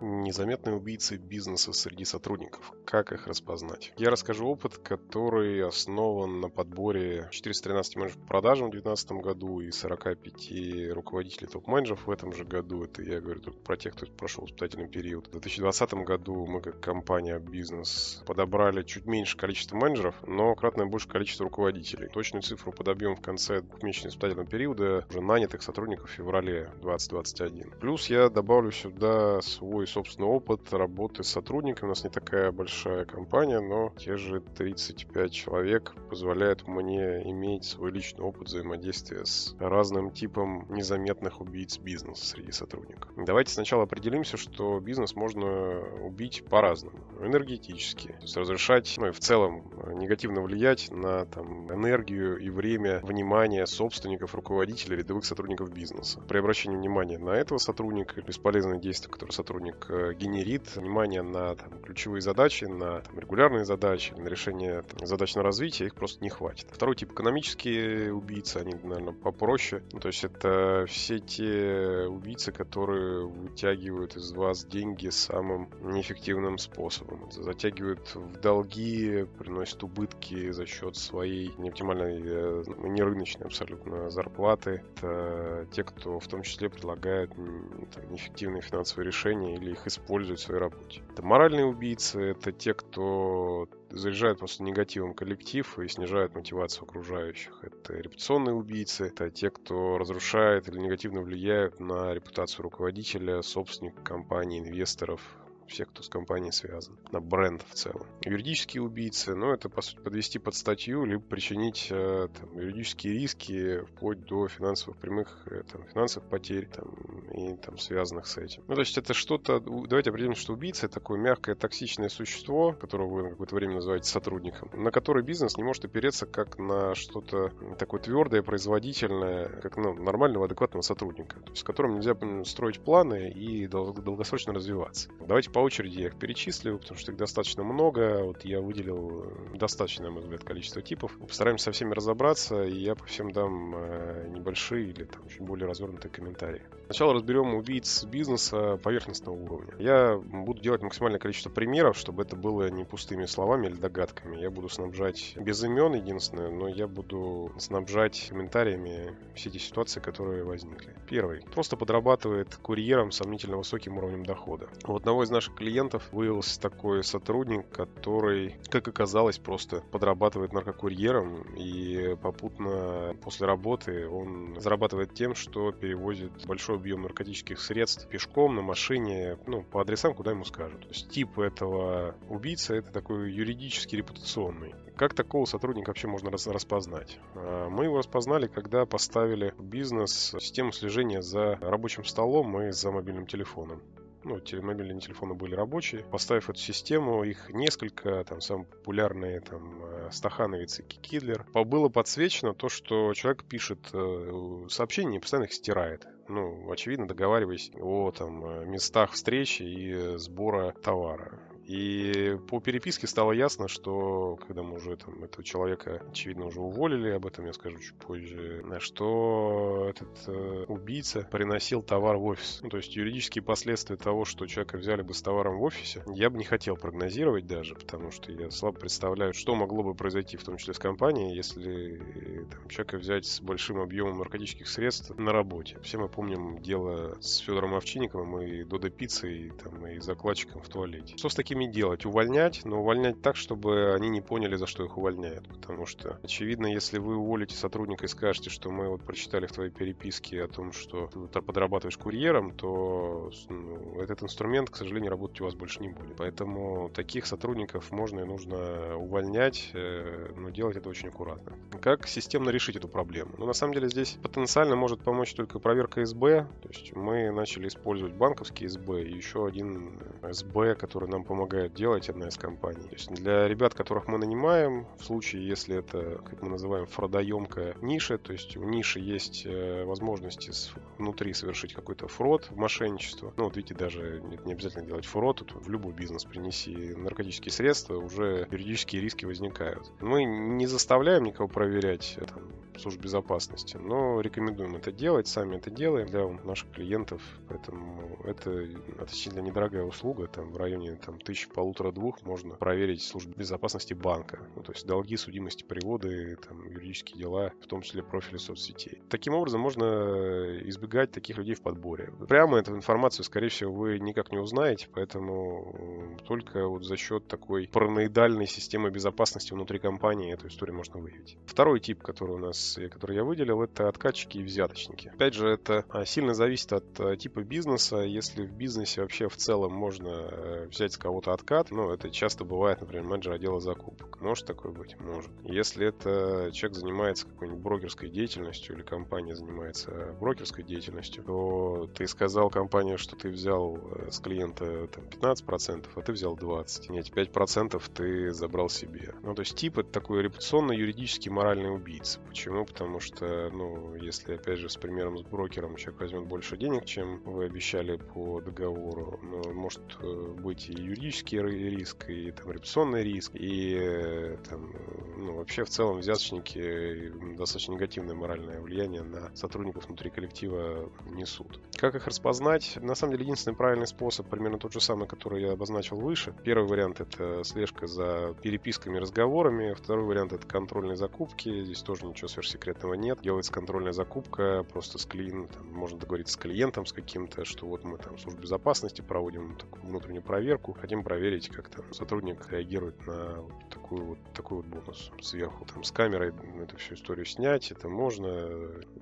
[0.00, 2.72] Незаметные убийцы бизнеса среди сотрудников.
[2.84, 3.92] Как их распознать?
[3.96, 9.70] Я расскажу опыт, который основан на подборе 413 менеджеров по продажам в 2019 году и
[9.72, 12.84] 45 руководителей топ-менеджеров в этом же году.
[12.84, 15.26] Это я говорю только про тех, кто прошел испытательный период.
[15.28, 21.08] В 2020 году мы как компания бизнес подобрали чуть меньше количества менеджеров, но кратное больше
[21.08, 22.08] количество руководителей.
[22.08, 27.72] Точную цифру подобьем в конце двухмесячного испытательного периода уже нанятых сотрудников в феврале 2021.
[27.80, 31.86] Плюс я добавлю сюда свой собственный опыт работы с сотрудниками.
[31.86, 37.90] У нас не такая большая компания, но те же 35 человек позволяют мне иметь свой
[37.90, 43.10] личный опыт взаимодействия с разным типом незаметных убийц бизнеса среди сотрудников.
[43.16, 46.98] Давайте сначала определимся, что бизнес можно убить по-разному.
[47.20, 53.00] Энергетически, то есть разрешать, ну и в целом негативно влиять на там, энергию и время
[53.02, 56.20] внимания собственников, руководителей, рядовых сотрудников бизнеса.
[56.28, 61.54] При обращении внимания на этого сотрудника, бесполезные действия, которые сотрудник рынок э, генерит внимание на
[61.54, 66.22] там, ключевые задачи, на там, регулярные задачи, на решение там, задач на развитие, их просто
[66.22, 66.66] не хватит.
[66.70, 69.82] Второй тип экономические убийцы, они, наверное, попроще.
[69.92, 77.30] Ну, то есть это все те убийцы, которые вытягивают из вас деньги самым неэффективным способом.
[77.30, 84.82] Затягивают в долги, приносят убытки за счет своей неоптимальной, э, не рыночной абсолютно зарплаты.
[84.96, 90.42] Это те, кто в том числе предлагает там, неэффективные финансовые решения или их используют в
[90.42, 91.02] своей работе.
[91.10, 97.58] Это моральные убийцы, это те, кто заряжает просто негативом коллектив и снижает мотивацию окружающих.
[97.62, 104.60] Это репутационные убийцы, это те, кто разрушает или негативно влияет на репутацию руководителя, собственника компании,
[104.60, 105.20] инвесторов,
[105.68, 108.06] всех, кто с компанией связан, на бренд в целом.
[108.22, 113.80] Юридические убийцы, ну, это, по сути, подвести под статью, либо причинить э, там, юридические риски
[113.80, 116.88] вплоть до финансовых прямых э, там, финансовых потерь там,
[117.34, 118.62] и там, связанных с этим.
[118.68, 119.60] Ну, то есть это что-то...
[119.60, 124.08] Давайте определим, что убийца— это такое мягкое, токсичное существо, которого вы на какое-то время называете
[124.08, 129.94] сотрудником, на которое бизнес не может опереться как на что-то такое твердое, производительное, как ну,
[129.94, 135.10] нормального, адекватного сотрудника, то есть с которым нельзя строить планы и долгосрочно развиваться.
[135.20, 138.22] Давайте по очереди я их перечислю, потому что их достаточно много.
[138.22, 141.18] Вот я выделил э, достаточно, на мой взгляд, количество типов.
[141.18, 145.66] Постараемся со всеми разобраться, и я по всем дам э, небольшие или там чуть более
[145.66, 146.62] развернутые комментарии.
[146.86, 149.74] Сначала разберем убийц бизнеса поверхностного уровня.
[149.80, 154.40] Я буду делать максимальное количество примеров, чтобы это было не пустыми словами или догадками.
[154.40, 160.44] Я буду снабжать без имен, единственное, но я буду снабжать комментариями все эти ситуации, которые
[160.44, 160.94] возникли.
[161.08, 161.42] Первый.
[161.52, 164.68] Просто подрабатывает курьером с сомнительно высоким уровнем дохода.
[164.86, 172.16] У одного из наших клиентов выявился такой сотрудник, который, как оказалось, просто подрабатывает наркокурьером и
[172.20, 179.38] попутно после работы он зарабатывает тем, что перевозит большой объем наркотических средств пешком, на машине,
[179.46, 180.80] ну, по адресам, куда ему скажут.
[180.82, 184.74] То есть тип этого убийцы это такой юридически репутационный.
[184.96, 187.18] Как такого сотрудника вообще можно распознать?
[187.34, 193.26] А, мы его распознали, когда поставили бизнес систему слежения за рабочим столом и за мобильным
[193.26, 193.80] телефоном
[194.24, 196.04] ну, мобильные телефоны были рабочие.
[196.04, 202.54] Поставив эту систему, их несколько, там, самые популярные, там, э, Стахановец и Кидлер, было подсвечено
[202.54, 208.44] то, что человек пишет э, сообщения и постоянно их стирает ну, очевидно, договариваясь о там,
[208.44, 211.40] э, местах встречи и сбора товара.
[211.68, 217.10] И по переписке стало ясно, что когда мы уже там этого человека, очевидно, уже уволили,
[217.10, 222.60] об этом я скажу чуть позже, что этот э, убийца приносил товар в офис.
[222.62, 226.30] Ну, то есть юридические последствия того, что человека взяли бы с товаром в офисе, я
[226.30, 230.44] бы не хотел прогнозировать даже, потому что я слабо представляю, что могло бы произойти, в
[230.44, 235.32] том числе с компанией, если э, там, человека взять с большим объемом наркотических средств на
[235.32, 235.78] работе.
[235.82, 240.68] Все мы помним дело с Федором Овчинниковым и Додо Пиццей, и, там, и закладчиком в
[240.68, 241.14] туалете.
[241.18, 242.06] Что с такими такими делать?
[242.06, 245.46] Увольнять, но увольнять так, чтобы они не поняли, за что их увольняют.
[245.48, 249.70] Потому что, очевидно, если вы уволите сотрудника и скажете, что мы вот прочитали в твоей
[249.70, 255.44] переписке о том, что ты подрабатываешь курьером, то ну, этот инструмент, к сожалению, работать у
[255.44, 256.16] вас больше не будет.
[256.16, 261.52] Поэтому таких сотрудников можно и нужно увольнять, э, но делать это очень аккуратно.
[261.80, 263.32] Как системно решить эту проблему?
[263.38, 266.46] Ну, на самом деле, здесь потенциально может помочь только проверка СБ.
[266.62, 271.74] То есть мы начали использовать банковский СБ и еще один СБ, который нам помогает помогает
[271.74, 272.82] делать одна из компаний.
[272.82, 277.74] То есть для ребят, которых мы нанимаем, в случае, если это, как мы называем, фродоемкая
[277.80, 280.52] ниша, то есть у ниши есть э, возможности
[280.98, 283.32] внутри совершить какой-то фрод, мошенничество.
[283.36, 287.96] Ну, вот видите, даже не обязательно делать фрод, тут в любой бизнес принеси наркотические средства,
[287.96, 289.90] уже юридические риски возникают.
[290.00, 292.42] Мы не заставляем никого проверять там,
[292.78, 298.66] служб безопасности, но рекомендуем это делать, сами это делаем для наших клиентов, поэтому это
[299.00, 304.62] относительно недорогая услуга, там в районе там, тысячи полутора-двух можно проверить службу безопасности банка, ну,
[304.62, 309.00] то есть долги, судимости, приводы, там, юридические дела, в том числе профили соцсетей.
[309.08, 312.12] Таким образом можно избегать таких людей в подборе.
[312.28, 317.68] Прямо эту информацию, скорее всего, вы никак не узнаете, поэтому только вот за счет такой
[317.68, 321.36] параноидальной системы безопасности внутри компании эту историю можно выявить.
[321.46, 325.08] Второй тип, который у нас который я выделил, это откатчики и взяточники.
[325.08, 327.98] Опять же, это а, сильно зависит от а, типа бизнеса.
[327.98, 332.44] Если в бизнесе вообще в целом можно э, взять с кого-то откат, ну, это часто
[332.44, 334.20] бывает, например, менеджер отдела закупок.
[334.20, 334.96] Может такое быть?
[335.00, 335.30] Может.
[335.42, 342.50] Если это человек занимается какой-нибудь брокерской деятельностью или компания занимается брокерской деятельностью, то ты сказал
[342.50, 346.92] компании, что ты взял э, с клиента там, 15%, а ты взял 20%.
[346.92, 349.14] Нет, 5% ты забрал себе.
[349.22, 352.20] Ну, то есть тип это такой репутационно-юридический моральный убийца.
[352.28, 352.64] Почему?
[352.64, 357.22] Потому что, ну, если, опять же, с примером с брокером человек возьмет больше денег, чем
[357.24, 360.74] вы обещали по договору, ну, может э, быть и
[361.08, 361.38] юридический
[361.70, 364.72] риск, и там репутационный риск, и э, там,
[365.16, 371.60] ну, вообще в целом взяточники достаточно негативное моральное влияние на сотрудников внутри коллектива несут.
[371.76, 372.78] Как их распознать?
[372.80, 376.34] На самом деле, единственный правильный способ, примерно тот же самый, который я обозначил выше.
[376.44, 379.74] Первый вариант— это слежка за переписками, разговорами.
[379.74, 381.64] Второй вариант— это контрольные закупки.
[381.64, 383.20] Здесь тоже ничего сверх секретного нет.
[383.22, 387.98] Делается контрольная закупка просто с клиентом, можно договориться с клиентом с каким-то, что вот мы
[387.98, 393.70] там службу безопасности проводим такую внутреннюю проверку, хотим проверить, как там сотрудник реагирует на вот
[393.70, 395.64] такую вот такой вот бонус сверху.
[395.64, 398.48] Там с камерой эту всю историю снять, это можно,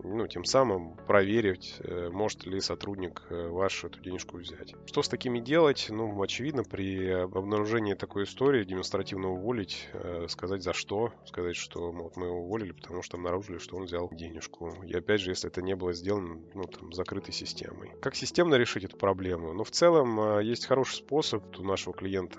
[0.03, 4.75] ну, тем самым проверить, э, может ли сотрудник э, ваш эту денежку взять.
[4.87, 5.87] Что с такими делать?
[5.91, 12.17] Ну, очевидно, при обнаружении такой истории демонстративно уволить, э, сказать за что, сказать, что вот
[12.17, 14.73] мы его уволили, потому что обнаружили, что он взял денежку.
[14.85, 17.93] И опять же, если это не было сделано, ну, там, закрытой системой.
[18.01, 19.53] Как системно решить эту проблему?
[19.53, 22.39] Ну, в целом, есть хороший способ у нашего клиента,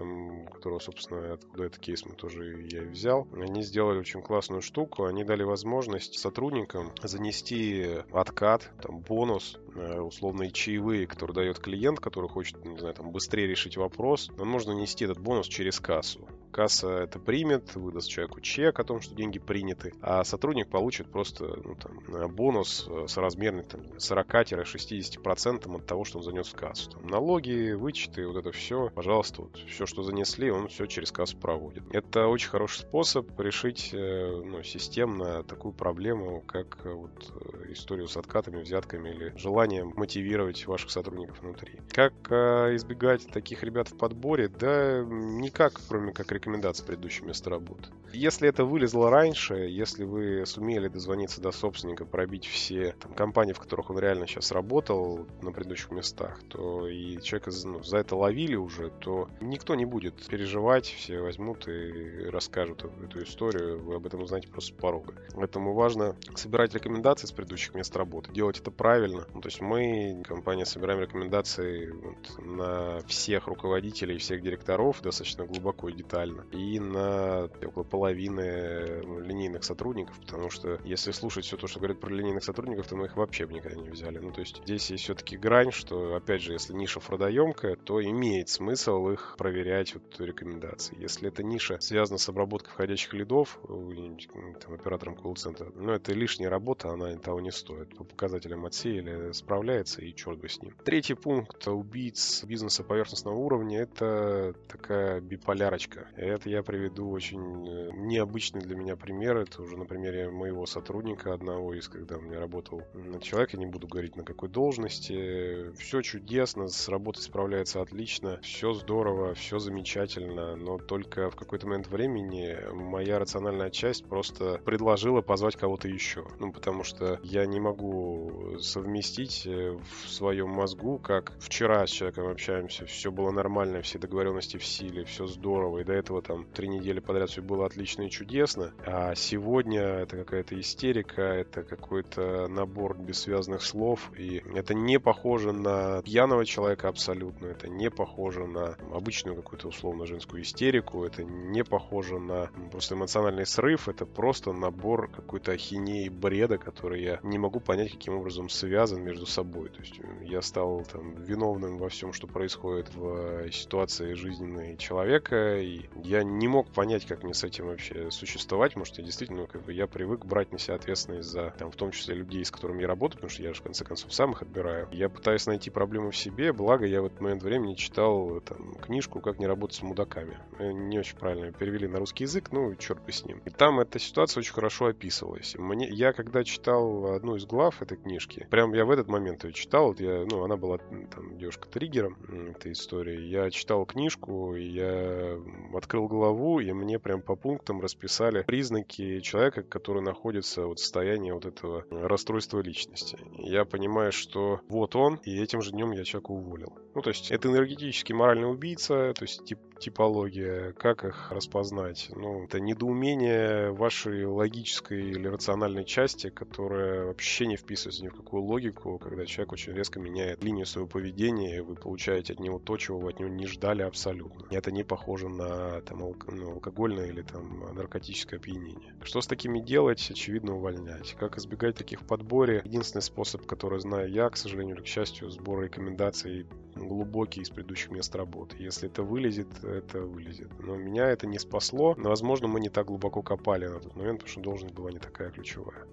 [0.53, 3.27] которого, собственно, откуда этот кейс мы тоже я взял.
[3.33, 5.05] Они сделали очень классную штуку.
[5.05, 12.29] Они дали возможность сотрудникам занести откат, там, бонус, э, условные чаевые, которые дает клиент, который
[12.29, 14.29] хочет, не знаю, там, быстрее решить вопрос.
[14.37, 16.27] Но нужно нести этот бонус через кассу.
[16.57, 21.45] Касса это примет, выдаст человеку чек о том, что деньги приняты, а сотрудник получит просто
[21.63, 26.89] ну, там, бонус э, соразмерный там, 40-60% от того, что он занес в кассу.
[26.89, 31.37] Там, налоги, вычеты, вот это все, пожалуйста, вот, все, что занесли, он все через кассу
[31.37, 31.83] проводит.
[31.91, 37.35] Это очень хороший способ решить э, ну, системно такую проблему, как э, вот
[37.69, 41.79] историю с откатами, взятками или желанием мотивировать ваших сотрудников внутри.
[41.91, 44.47] Как избегать таких ребят в подборе?
[44.47, 47.89] Да никак, кроме как рекомендовать рекомендаций предыдущего места работы.
[48.13, 53.59] Если это вылезло раньше, если вы сумели дозвониться до собственника, пробить все там, компании, в
[53.59, 58.55] которых он реально сейчас работал на предыдущих местах, то и человека ну, за это ловили
[58.55, 64.21] уже, то никто не будет переживать, все возьмут и расскажут эту историю, вы об этом
[64.21, 65.13] узнаете просто с порога.
[65.35, 69.25] Поэтому важно собирать рекомендации с предыдущих мест работы, делать это правильно.
[69.33, 75.89] Ну, то есть мы, компания, собираем рекомендации вот, на всех руководителей, всех директоров достаточно глубоко
[75.89, 76.45] и детально реально.
[76.51, 81.99] И на около половины ну, линейных сотрудников, потому что если слушать все то, что говорят
[81.99, 84.19] про линейных сотрудников, то мы их вообще бы никогда не взяли.
[84.19, 88.49] Ну, то есть здесь есть все-таки грань, что, опять же, если ниша фродоемкая, то имеет
[88.49, 90.97] смысл их проверять вот рекомендации.
[90.99, 96.89] Если эта ниша связана с обработкой входящих лидов, там, оператором колл-центра, ну, это лишняя работа,
[96.89, 97.95] она того не стоит.
[97.95, 100.73] По показателям отсеяли, справляется, и черт бы с ним.
[100.83, 106.07] Третий пункт убийц бизнеса поверхностного уровня— это такая биполярочка.
[106.17, 109.37] Это я приведу очень э, необычный для меня пример.
[109.37, 112.81] Это уже на примере моего сотрудника, одного из, когда у меня работал
[113.21, 115.71] человек, я не буду говорить на какой должности.
[115.77, 121.87] Все чудесно, с работой справляется отлично, все здорово, все замечательно, но только в какой-то момент
[121.87, 126.25] времени моя рациональная часть просто предложила позвать кого-то еще.
[126.39, 132.27] Ну, потому что я не могу совместить э, в своем мозгу, как вчера с человеком
[132.27, 136.45] общаемся, все было нормально, все договоренности в силе, все здорово, и до этого этого там
[136.45, 142.47] три недели подряд все было отлично и чудесно, а сегодня это какая-то истерика, это какой-то
[142.47, 148.77] набор бессвязных слов, и это не похоже на пьяного человека абсолютно, это не похоже на
[148.93, 155.09] обычную какую-то условно женскую истерику, это не похоже на просто эмоциональный срыв, это просто набор
[155.09, 159.69] какой-то ахинеи бреда, который я не могу понять, каким образом связан между собой.
[159.69, 165.81] То есть я стал там виновным во всем, что происходит в ситуации жизненной человека, и
[166.03, 169.47] я не мог понять, как мне с этим вообще существовать, потому что я действительно, ну,
[169.47, 172.51] как бы, я привык брать на себя ответственность за, там, в том числе людей, с
[172.51, 174.87] которыми я работаю, потому что я же, в конце концов, сам их отбираю.
[174.91, 179.19] Я пытаюсь найти проблемы в себе, благо я в этот момент времени читал там, книжку
[179.21, 180.37] «Как не работать с мудаками».
[180.59, 183.41] Не очень правильно перевели на русский язык, ну, черт бы с ним.
[183.45, 185.55] И там эта ситуация очень хорошо описывалась.
[185.57, 189.53] Мне, я когда читал одну из глав этой книжки, прям я в этот момент ее
[189.53, 192.17] читал, вот я, ну, она была там девушка-триггером
[192.51, 193.21] этой истории.
[193.21, 195.39] Я читал книжку, я
[195.87, 201.31] открыл главу, и мне прям по пунктам расписали признаки человека, который находится вот в состоянии
[201.31, 203.17] вот этого расстройства личности.
[203.37, 206.73] Я понимаю, что вот он, и этим же днем я человека уволил.
[206.97, 212.09] Ну, то есть это энергетический моральный убийца, то есть тип, типология, как их распознать?
[212.15, 218.41] Ну, это недоумение вашей логической или рациональной части, которая вообще не вписывается ни в какую
[218.41, 222.77] логику, когда человек очень резко меняет линию своего поведения, и вы получаете от него то,
[222.77, 224.47] чего вы от него не ждали абсолютно.
[224.49, 228.95] И это не похоже на там, алк- ну, алкогольное или там наркотическое опьянение.
[229.03, 230.09] Что с такими делать?
[230.09, 231.15] Очевидно, увольнять.
[231.19, 232.63] Как избегать таких подборе?
[232.65, 236.47] Единственный способ, который знаю я, к сожалению или к счастью, сбор рекомендаций
[236.87, 238.55] глубокий из предыдущих мест работы.
[238.59, 240.49] Если это вылезет, это вылезет.
[240.59, 241.95] Но меня это не спасло.
[241.97, 244.99] Но, возможно, мы не так глубоко копали на тот момент, потому что должность была не
[244.99, 245.85] такая ключевая.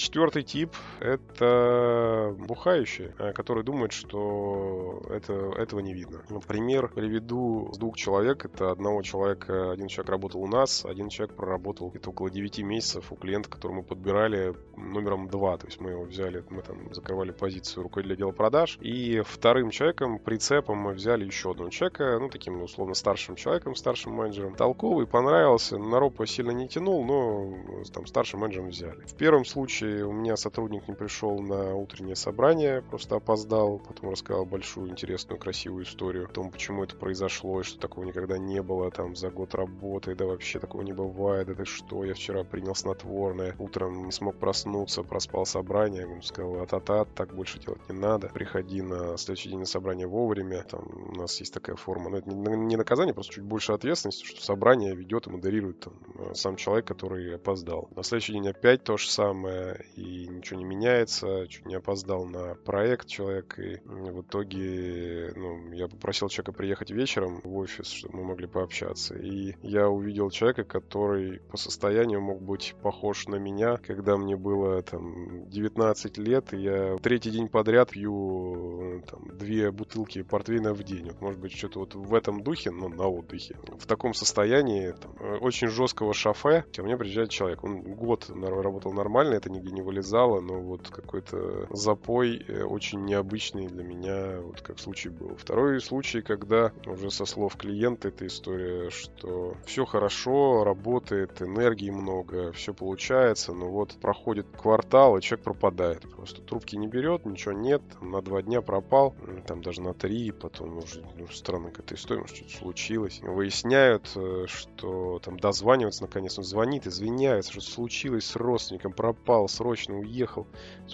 [0.00, 6.22] Четвертый тип— это бухающие, э, которые думают, что это, этого не видно.
[6.30, 8.46] Например, приведу с двух человек.
[8.46, 13.12] Это одного человека, один человек работал у нас, один человек проработал где-то около 9 месяцев
[13.12, 15.58] у клиента, который мы подбирали номером 2.
[15.58, 18.78] То есть мы его взяли, мы там закрывали позицию руководителя отдела продаж.
[18.80, 23.74] И вторым человеком, прицепом мы взяли еще одного человека, ну, таким, ну, условно, старшим человеком,
[23.74, 24.54] старшим менеджером.
[24.54, 29.04] Толковый, понравился, на ропа сильно не тянул, но там старшим менеджером взяли.
[29.04, 34.44] В первом случае у меня сотрудник не пришел на утреннее собрание, просто опоздал, потом рассказал
[34.44, 38.90] большую, интересную, красивую историю о том, почему это произошло, и что такого никогда не было
[38.90, 43.54] там за год работы, да вообще такого не бывает, это что, я вчера принял снотворное,
[43.58, 48.82] утром не смог проснуться, проспал собрание, ему сказал, а-та-та, так больше делать не надо, приходи
[48.82, 52.76] на следующий день на собрание вовремя, там у нас есть такая форма, но это не
[52.76, 55.94] наказание, просто чуть больше ответственности, что собрание ведет и модерирует там,
[56.34, 57.88] сам человек, который опоздал.
[57.96, 62.54] На следующий день опять то же самое, и ничего не меняется, чуть не опоздал на
[62.54, 68.24] проект человек, и в итоге ну, я попросил человека приехать вечером в офис, чтобы мы
[68.24, 69.14] могли пообщаться.
[69.16, 74.82] И я увидел человека, который по состоянию мог быть похож на меня, когда мне было
[74.82, 81.06] там 19 лет, и я третий день подряд пью там, две бутылки портвейна в день.
[81.06, 83.56] Вот, может быть, что-то вот в этом духе, но на отдыхе.
[83.78, 87.62] В таком состоянии, там, очень жесткого шофе, ко мне приезжает человек.
[87.64, 93.04] Он год работал нормально, это нигде не не вылезало, но вот какой-то запой э, очень
[93.04, 95.36] необычный для меня, вот как случай был.
[95.36, 102.52] Второй случай, когда уже со слов клиента эта история, что все хорошо, работает, энергии много,
[102.52, 106.02] все получается, но вот проходит квартал, и человек пропадает.
[106.14, 109.14] Просто трубки не берет, ничего нет, на два дня пропал,
[109.46, 113.20] там даже на три, потом уже ну, странно какая-то история, может что-то случилось.
[113.22, 119.98] Выясняют, э, что там дозванивается наконец, он звонит, извиняется, что случилось с родственником, пропал, срочно
[119.98, 120.46] уехал.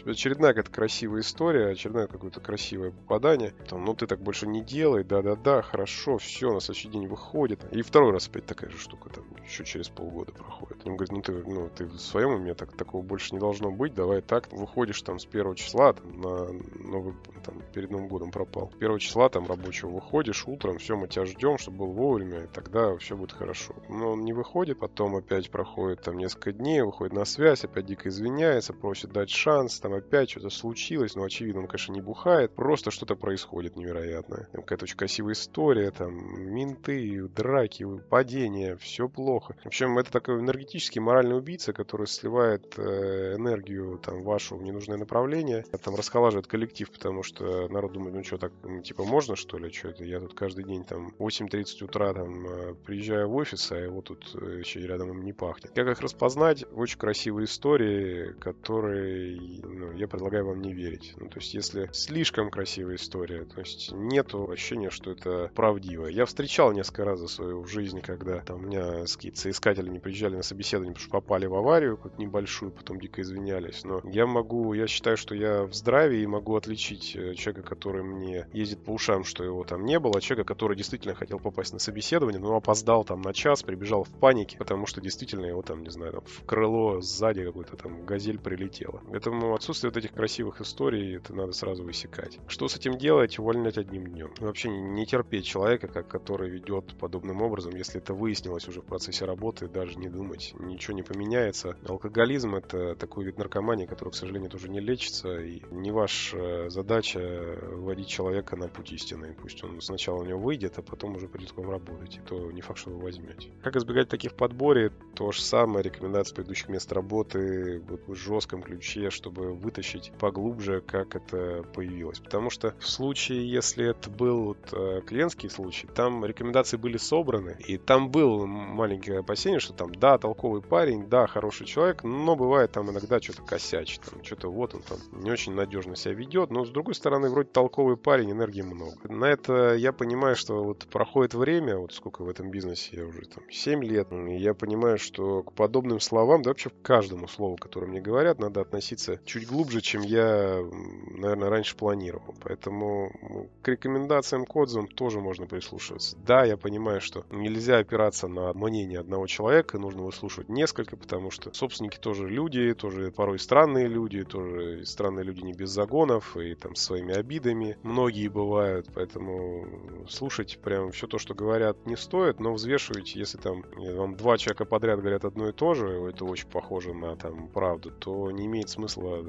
[0.04, 3.52] Очередная какая-то красивая история, очередное какое-то красивое попадание.
[3.68, 7.64] Там, ну ты так больше не делай, да-да-да, хорошо, все, на следующий день выходит.
[7.72, 10.86] И второй раз опять такая же штука, там, еще через полгода проходит.
[10.86, 13.94] Он говорит, ну ты, ну, ты в своем уме, так, такого больше не должно быть,
[13.94, 14.50] давай так.
[14.52, 16.46] Выходишь там с первого числа, там, на
[16.82, 18.72] новый, там, перед Новым годом пропал.
[18.78, 22.96] Первого числа там рабочего выходишь утром, все, мы тебя ждем, чтобы был вовремя, и тогда
[22.96, 23.75] все будет хорошо.
[23.88, 28.08] Но он не выходит, потом опять проходит там несколько дней, выходит на связь, опять дико
[28.08, 32.54] извиняется, извиняется, просит дать шанс, там опять что-то случилось, но очевидно он, конечно, не бухает,
[32.54, 34.48] просто что-то происходит невероятное.
[34.52, 36.14] Там какая-то очень красивая история, там
[36.52, 39.56] менты, драки, падения, все плохо.
[39.64, 44.96] В общем, это такой энергетический моральный убийца, который сливает э, энергию там вашу в ненужное
[44.96, 48.52] направление, там расхолаживает коллектив, потому что народ думает, ну что, так,
[48.84, 50.04] типа, можно, что ли, что это?
[50.04, 54.30] Я тут каждый день там 8.30 утра там э, приезжаю в офис, а его тут
[54.34, 55.72] э, еще рядом не пахнет.
[55.74, 56.64] Как их распознать?
[56.72, 61.14] Очень красивые истории, которые ну, я предлагаю вам не верить.
[61.19, 66.07] Ну, то есть, если слишком красивая история, то есть нету ощущения, что это правдиво.
[66.07, 70.37] Я встречал несколько раз за свою жизнь, когда там у меня какие-то соискатели не приезжали
[70.37, 73.85] на собеседование, потому что попали в аварию какую-то небольшую, потом дико извинялись.
[73.85, 78.02] Но я могу, я считаю, что я в здравии и могу отличить э, человека, который
[78.02, 81.78] мне ездит по ушам, что его там не было, человека, который действительно хотел попасть на
[81.78, 85.90] собеседование, но опоздал там на час, прибежал в панике, потому что действительно его там, не
[85.90, 89.00] знаю, там в крыло сзади какой-то там газель прилетела.
[89.09, 92.38] Поэтому отсутствие вот этих красивых историй, это надо сразу высекать.
[92.49, 93.38] Что с этим делать?
[93.38, 94.33] Увольнять одним днем.
[94.38, 99.25] Вообще не терпеть человека, как, который ведет подобным образом, если это выяснилось уже в процессе
[99.25, 101.76] работы, даже не думать, ничего не поменяется.
[101.87, 107.59] Алкоголизм это такой вид наркомании, который, к сожалению, тоже не лечится, и не ваша задача
[107.73, 109.37] вводить человека на путь истины.
[109.40, 112.50] Пусть он сначала у него выйдет, а потом уже придет к вам работать, и то
[112.50, 113.50] не факт, что вы возьмете.
[113.62, 114.90] Как избегать таких подборе?
[115.14, 121.64] То же самое, рекомендации предыдущих мест работы вот жестком ключе, чтобы вытащить поглубже, как это
[121.75, 122.20] появилось.
[122.20, 127.56] Потому что в случае, если это был вот, э, клиентский случай, там рекомендации были собраны,
[127.66, 132.73] и там было маленькое опасение, что там, да, толковый парень, да, хороший человек, но бывает
[132.73, 136.64] там иногда что-то косячит, там, что-то вот он там не очень надежно себя ведет, но
[136.64, 138.96] с другой стороны, вроде толковый парень, энергии много.
[139.08, 143.23] На это я понимаю, что вот проходит время, вот сколько в этом бизнесе я уже
[143.23, 147.56] там 7 лет, и я понимаю, что к подобным словам, да вообще к каждому слову,
[147.56, 150.64] которое мне говорят, надо относиться чуть глубже, чем я,
[151.10, 152.34] наверное, раньше планировал.
[152.40, 154.56] Поэтому к рекомендациям, к
[154.94, 156.16] тоже можно прислушиваться.
[156.26, 161.52] Да, я понимаю, что нельзя опираться на мнение одного человека, нужно выслушивать несколько, потому что
[161.52, 166.75] собственники тоже люди, тоже порой странные люди, тоже странные люди не без загонов и там
[166.75, 167.76] своими обидами.
[167.82, 173.64] Многие бывают, поэтому слушать прям все то, что говорят, не стоит, но взвешивайте, если там
[173.76, 177.92] вам два человека подряд говорят одно и то же, это очень похоже на там правду,
[177.98, 179.24] то не имеет смысла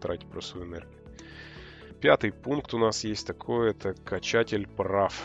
[0.00, 0.92] тратить просто свою энергию.
[2.00, 5.20] Пятый пункт у нас есть такой, это качатель прав.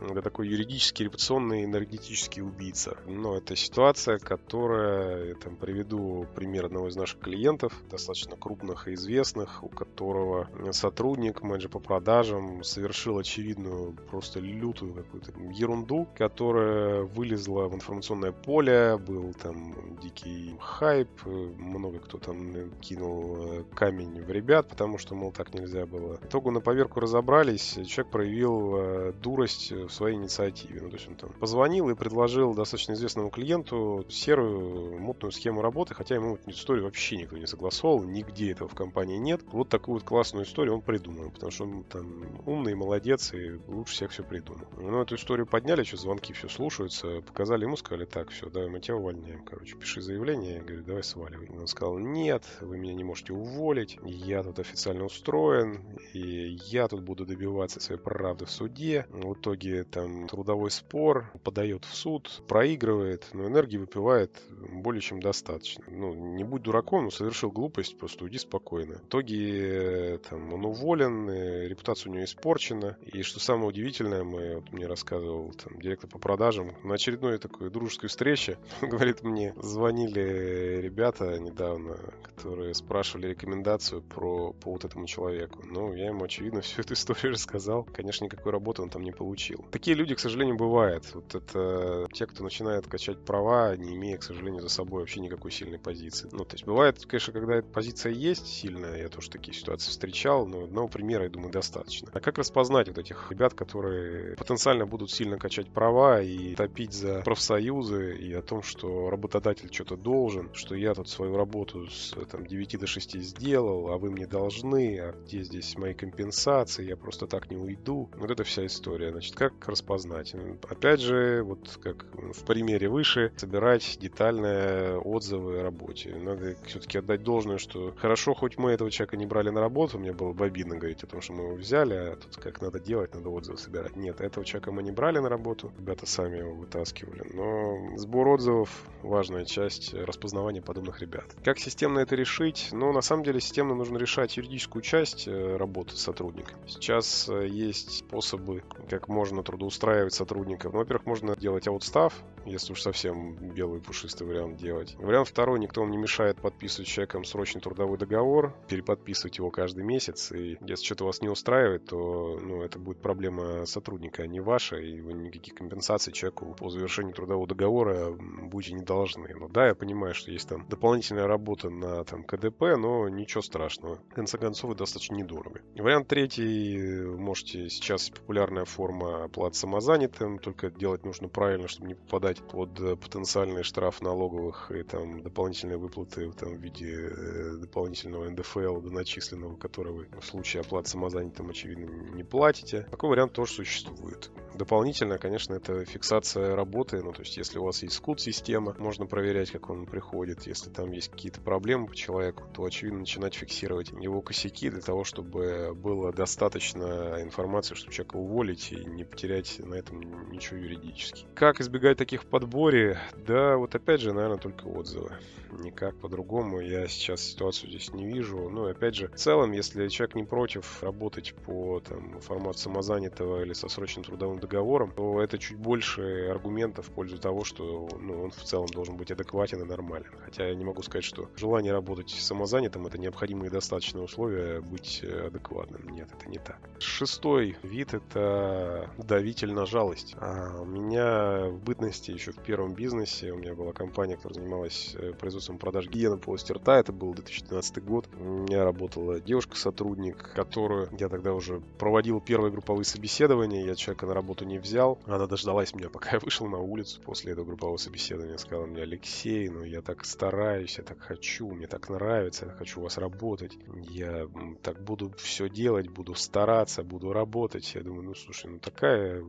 [0.00, 2.96] Это такой юридический, репутационный, энергетический убийца.
[3.06, 8.94] Но это ситуация, которая, я там приведу пример одного из наших клиентов, достаточно крупных и
[8.94, 17.68] известных, у которого сотрудник, менеджер по продажам, совершил очевидную, просто лютую какую-то ерунду, которая вылезла
[17.68, 24.98] в информационное поле, был там дикий хайп, много кто там кинул камень в ребят, потому
[24.98, 26.18] что, мол, так нельзя было.
[26.22, 30.80] Итогу на поверку разобрались, человек проявил э, дурость в своей инициативе.
[30.80, 35.94] Ну, то есть он там позвонил и предложил достаточно известному клиенту серую мутную схему работы,
[35.94, 39.42] хотя ему эту историю вообще никто не согласовал, нигде этого в компании нет.
[39.52, 43.94] Вот такую вот классную историю он придумал, потому что он там умный, молодец и лучше
[43.94, 44.66] всех все придумал.
[44.76, 48.80] Ну, эту историю подняли, что звонки все слушаются, показали ему, сказали, так, все, да, мы
[48.80, 51.48] тебя увольняем, короче, пиши заявление, я говорю, давай сваливай.
[51.50, 57.02] Он сказал, нет, вы меня не можете уволить, я тут официально устроен, и я тут
[57.02, 59.06] буду добиваться своей правды в суде.
[59.10, 65.84] В итоге там трудовой спор, подает в суд, проигрывает, но энергии выпивает более чем достаточно.
[65.88, 68.96] Ну, не будь дураком, но совершил глупость, просто уйди спокойно.
[68.96, 72.96] В итоге там, он уволен, э, репутация у него испорчена.
[73.04, 77.70] И что самое удивительное, мы, вот мне рассказывал там, директор по продажам, на очередной такой
[77.70, 85.62] дружеской встрече, говорит мне, звонили ребята недавно, которые спрашивали рекомендацию про, по вот этому человеку.
[85.64, 87.84] Ну, я ему, очевидно, всю эту историю рассказал.
[87.84, 89.64] Конечно, никакой работы он там не получил.
[89.70, 91.04] Такие люди, к сожалению, бывают.
[91.14, 95.50] Вот это те, кто начинает качать права, не имея, к сожалению, за собой вообще никакой
[95.50, 96.28] сильной позиции.
[96.32, 100.46] Ну, то есть бывает, конечно, когда эта позиция есть сильная, я тоже такие ситуации встречал,
[100.46, 102.10] но одного примера, я думаю, достаточно.
[102.12, 107.22] А как распознать вот этих ребят, которые потенциально будут сильно качать права и топить за
[107.22, 112.46] профсоюзы и о том, что работодатель что-то должен, что я тут свою работу с там,
[112.46, 117.26] 9 до 6 сделал, а вы мне должны, а где здесь мои компенсации, я просто
[117.26, 118.10] так не уйду.
[118.16, 119.12] Вот это вся история.
[119.12, 120.34] Значит, как распознать.
[120.68, 126.14] Опять же, вот как в примере выше, собирать детальные отзывы о работе.
[126.14, 130.12] Надо все-таки отдать должное, что хорошо, хоть мы этого человека не брали на работу, мне
[130.12, 133.14] было бы обидно говорить о том, что мы его взяли, а тут как надо делать,
[133.14, 133.96] надо отзывы собирать.
[133.96, 137.24] Нет, этого человека мы не брали на работу, ребята сами его вытаскивали.
[137.32, 138.70] Но сбор отзывов–
[139.02, 141.24] важная часть распознавания подобных ребят.
[141.44, 142.68] Как системно это решить?
[142.72, 146.58] Ну, на самом деле, системно нужно решать юридическую часть э, работы с сотрудниками.
[146.66, 150.72] Сейчас э, есть способы, как можно трудоустраивать сотрудников.
[150.72, 154.96] Ну, во-первых, можно делать аутстав, если уж совсем белый пушистый вариант делать.
[154.98, 159.84] Вариант второй, никто вам не мешает подписывать с человеком срочный трудовой договор, переподписывать его каждый
[159.84, 164.40] месяц, и если что-то вас не устраивает, то ну, это будет проблема сотрудника, а не
[164.40, 169.28] ваша, и вы никаких компенсаций человеку по завершению трудового договора будете не должны.
[169.34, 173.96] Ну да, я понимаю, что есть там дополнительная работа на там, КДП, но ничего страшного.
[174.10, 175.60] В конце концов, это достаточно недорого.
[175.76, 182.29] Вариант третий, можете сейчас популярная форма оплаты самозанятым, только делать нужно правильно, чтобы не попадать
[182.38, 189.56] под потенциальный штраф налоговых и там дополнительные выплаты там, в виде э, дополнительного НДФЛ доначисленного,
[189.56, 192.86] который вы в случае оплаты самозанятым, очевидно, не платите.
[192.90, 194.30] Такой вариант тоже существует.
[194.54, 197.02] Дополнительно, конечно, это фиксация работы.
[197.02, 200.46] Ну, то есть, если у вас есть скут-система, можно проверять, как он приходит.
[200.46, 205.04] Если там есть какие-то проблемы по человеку, то, очевидно, начинать фиксировать его косяки для того,
[205.04, 211.26] чтобы было достаточно информации, чтобы человека уволить и не потерять на этом ничего юридически.
[211.34, 212.98] Как избегать таких в подборе?
[213.26, 215.16] Да, вот опять же, наверное, только отзывы
[215.58, 218.48] никак по-другому я сейчас ситуацию здесь не вижу.
[218.48, 223.52] Ну, опять же, в целом, если человек не против работать по там, формату самозанятого или
[223.52, 228.30] со срочным трудовым договором, то это чуть больше аргументов в пользу того, что ну, он
[228.30, 230.10] в целом должен быть адекватен и нормален.
[230.24, 235.02] Хотя я не могу сказать, что желание работать самозанятым это необходимые и достаточные условия быть
[235.02, 235.88] адекватным.
[235.90, 236.58] Нет, это не так.
[236.78, 240.14] Шестой вид это давитель на жалость.
[240.18, 244.94] А у меня в бытности еще в первом бизнесе, у меня была компания, которая занималась
[244.96, 246.78] э, производством продаж гигиены полости рта.
[246.78, 248.08] Это был 2012 год.
[248.18, 253.64] У меня работала девушка-сотрудник, которую я тогда уже проводил первые групповые собеседования.
[253.64, 254.98] Я человека на работу не взял.
[255.06, 258.36] Она дождалась меня, пока я вышел на улицу после этого группового собеседования.
[258.36, 262.80] Сказала мне, Алексей, ну я так стараюсь, я так хочу, мне так нравится, я хочу
[262.80, 263.56] у вас работать.
[263.88, 264.28] Я
[264.62, 267.74] так буду все делать, буду стараться, буду работать.
[267.74, 269.24] Я думаю, ну слушай, ну такая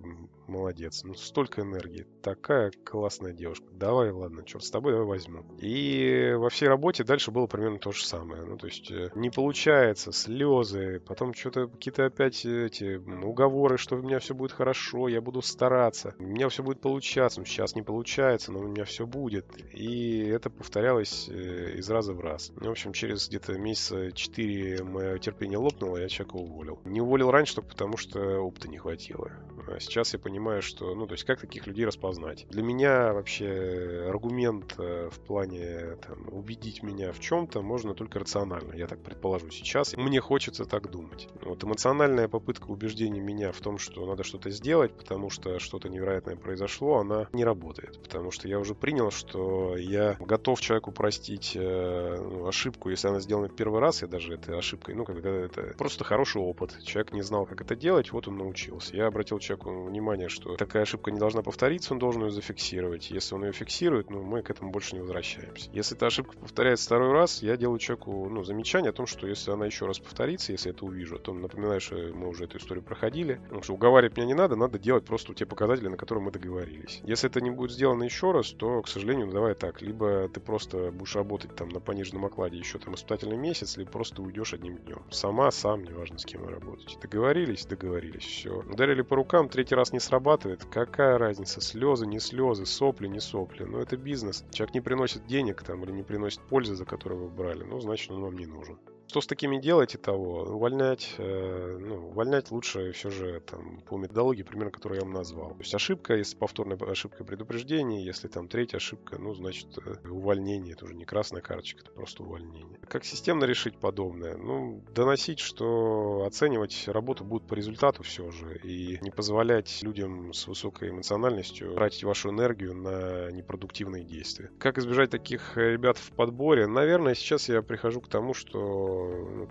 [0.51, 3.65] молодец, ну столько энергии, такая классная девушка.
[3.71, 5.45] Давай, ладно, черт с тобой, давай возьму.
[5.59, 8.43] И во всей работе дальше было примерно то же самое.
[8.43, 14.01] Ну, то есть э, не получается, слезы, потом что-то какие-то опять эти уговоры, что у
[14.01, 17.39] меня все будет хорошо, я буду стараться, у меня все будет получаться.
[17.39, 19.45] Ну, сейчас не получается, но у меня все будет.
[19.73, 22.51] И это повторялось э, из раза в раз.
[22.55, 26.79] Ну, в общем, через где-то месяца 4 мое терпение лопнуло, я человека уволил.
[26.85, 29.31] Не уволил раньше только потому, что опыта не хватило.
[29.67, 32.45] А сейчас я понимаю, что, ну, то есть как таких людей распознать.
[32.49, 38.73] Для меня вообще аргумент э, в плане там, убедить меня в чем-то можно только рационально,
[38.73, 39.95] я так предположу сейчас.
[39.95, 41.27] Мне хочется так думать.
[41.41, 46.35] Вот эмоциональная попытка убеждения меня в том, что надо что-то сделать, потому что что-то невероятное
[46.35, 48.01] произошло, она не работает.
[48.01, 53.19] Потому что я уже принял, что я готов человеку простить э, ну, ошибку, если она
[53.19, 56.77] сделана первый раз, я даже этой ошибкой, ну, когда это просто хороший опыт.
[56.83, 58.95] Человек не знал, как это делать, вот он научился.
[58.95, 63.11] Я обратил человеку внимание, что такая ошибка не должна повториться, он должен ее зафиксировать.
[63.11, 65.69] Если он ее фиксирует, ну, мы к этому больше не возвращаемся.
[65.73, 69.51] Если эта ошибка повторяется второй раз, я делаю человеку ну, замечание о том, что если
[69.51, 73.35] она еще раз повторится, если это увижу, то напоминаю, что мы уже эту историю проходили.
[73.43, 77.01] Потому что уговаривать меня не надо, надо делать просто те показатели, на которые мы договорились.
[77.03, 79.81] Если это не будет сделано еще раз, то, к сожалению, ну, давай так.
[79.81, 84.21] Либо ты просто будешь работать там на пониженном окладе еще там испытательный месяц, либо просто
[84.21, 85.03] уйдешь одним днем.
[85.09, 86.97] Сама, сам, неважно с кем вы работаете.
[87.01, 88.59] Договорились, договорились, все.
[88.59, 90.65] Ударили по рукам, третий раз не срабатывает.
[90.65, 91.61] Какая разница?
[91.61, 93.63] Слезы, не слезы, сопли, не сопли.
[93.63, 94.43] Но это бизнес.
[94.51, 98.11] Человек не приносит денег там или не приносит пользы, за которую вы брали, ну, значит,
[98.11, 98.77] он вам не нужен.
[99.07, 100.43] Что с такими делать и того?
[100.43, 105.49] Увольнять, э, ну, увольнять лучше все же там, по методологии, примерно, которую я вам назвал.
[105.49, 110.73] То есть ошибка, если повторная ошибка предупреждения, если там третья ошибка, ну, значит, э, увольнение.
[110.73, 112.79] Это уже не красная карточка, это просто увольнение.
[112.87, 114.37] Как системно решить подобное?
[114.37, 120.47] Ну, доносить, что оценивать работу будут по результату все же, и не позволять людям с
[120.47, 124.49] высокой эмоциональностью тратить вашу энергию на непродуктивные действия.
[124.57, 126.67] Как избежать таких ребят в подборе?
[126.67, 129.00] Наверное, сейчас я прихожу к тому, что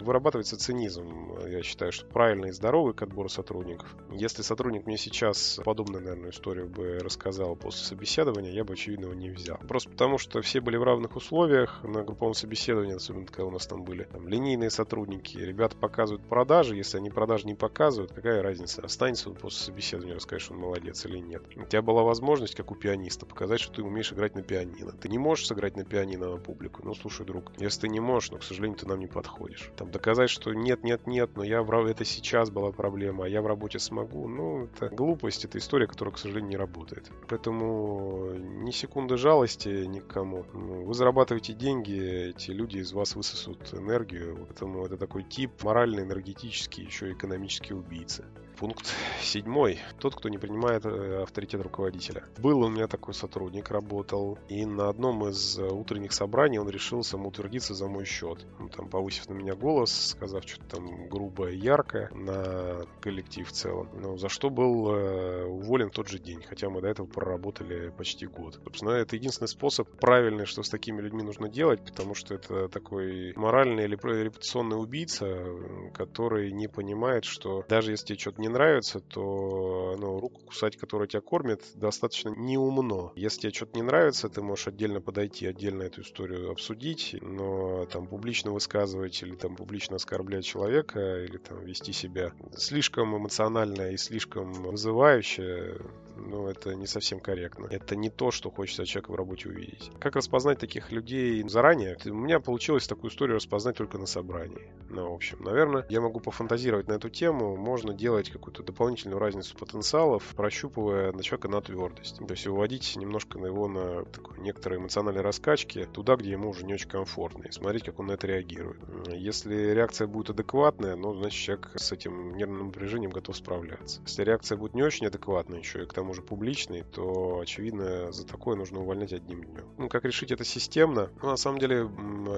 [0.01, 1.35] вырабатывается цинизм.
[1.47, 3.95] Я считаю, что правильный и здоровый к отбору сотрудников.
[4.11, 9.15] Если сотрудник мне сейчас подобную, наверное, историю бы рассказал после собеседования, я бы, очевидно, его
[9.15, 9.59] не взял.
[9.69, 13.67] Просто потому, что все были в равных условиях на групповом собеседовании, особенно когда у нас
[13.67, 15.39] там были там, линейные сотрудники.
[15.39, 20.47] Ребята показывают продажи, если они продажи не показывают, какая разница, останется он после собеседования, расскажешь,
[20.47, 21.43] что он молодец или нет.
[21.57, 24.93] У тебя была возможность, как у пианиста, показать, что ты умеешь играть на пианино.
[24.93, 26.83] Ты не можешь сыграть на пианино на публику.
[26.85, 29.71] Ну, слушай, друг, если ты не можешь, но, к сожалению, ты нам не подходишь подходишь.
[29.77, 33.43] Там доказать, что нет, нет, нет, но я в это сейчас была проблема, а я
[33.43, 34.29] в работе смогу.
[34.29, 37.11] Ну, это глупость, это история, которая, к сожалению, не работает.
[37.29, 40.45] Поэтому ни секунды жалости никому.
[40.53, 44.47] Ну, вы зарабатываете деньги, эти люди из вас высосут энергию.
[44.49, 48.25] Поэтому это такой тип морально-энергетический, еще экономический убийца.
[48.61, 49.79] Пункт седьмой.
[49.99, 52.25] Тот, кто не принимает э, авторитет руководителя.
[52.37, 57.03] Был у меня такой сотрудник, работал, и на одном из э, утренних собраний он решил
[57.03, 58.47] самоутвердиться за мой счет.
[58.59, 63.89] Ну, там, повысив на меня голос, сказав что-то там грубое, яркое на коллектив в целом.
[63.95, 67.89] Ну, за что был э, уволен в тот же день, хотя мы до этого проработали
[67.97, 68.61] почти год.
[68.63, 73.33] Собственно, это единственный способ правильный, что с такими людьми нужно делать, потому что это такой
[73.37, 75.47] моральный или репутационный убийца,
[75.95, 81.09] который не понимает, что даже если тебе что-то не нравится, то ну, руку кусать, которая
[81.09, 83.13] тебя кормит, достаточно неумно.
[83.17, 88.07] Если тебе что-то не нравится, ты можешь отдельно подойти, отдельно эту историю обсудить, но там
[88.07, 94.53] публично высказывать или там публично оскорблять человека, или там вести себя слишком эмоционально и слишком
[94.53, 95.79] вызывающе,
[96.17, 97.67] ну, это не совсем корректно.
[97.71, 99.91] Это не то, что хочется человека в работе увидеть.
[99.99, 101.97] Как распознать таких людей заранее?
[102.05, 104.73] У меня получилось такую историю распознать только на собрании.
[104.91, 107.57] Ну, в общем, наверное, я могу пофантазировать на эту тему.
[107.57, 112.19] Можно делать какую-то дополнительную разницу потенциалов, прощупывая на человека на твердость.
[112.19, 116.65] То есть выводить немножко на его на такой некоторые эмоциональные раскачки туда, где ему уже
[116.65, 118.81] не очень комфортно, и смотреть, как он на это реагирует.
[119.09, 124.01] Если реакция будет адекватная, ну, значит, человек с этим нервным напряжением готов справляться.
[124.07, 128.27] Если реакция будет не очень адекватная еще и к тому уже публичный, то, очевидно, за
[128.27, 129.65] такое нужно увольнять одним днем.
[129.79, 131.11] Ну, как решить это системно?
[131.23, 131.89] Ну, на самом деле,